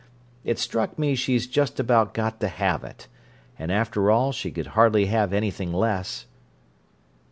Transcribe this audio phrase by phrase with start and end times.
[0.43, 3.07] It struck me she's just about got to have it,
[3.59, 6.25] and after all she could hardly have anything less."